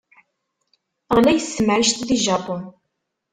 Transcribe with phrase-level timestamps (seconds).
[1.15, 2.63] Ɣlayet temɛict di Japan.